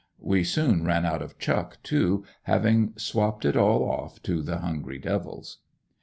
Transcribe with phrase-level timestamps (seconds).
[0.23, 4.97] We soon ran out of chuck too, having swapped it all off to the hungry
[4.97, 5.59] devils.